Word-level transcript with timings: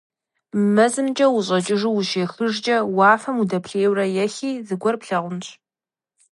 Мы 0.53 0.61
мэзымкӀэ 0.75 1.27
ущӀэкӀыжу 1.37 1.91
ущехыжкӀэ, 1.99 2.77
уафэм 2.97 3.37
удэплъейуэрэ 3.41 4.05
ехи, 4.23 4.51
зыгуэр 4.67 4.95
плъагъунщ. 5.01 5.47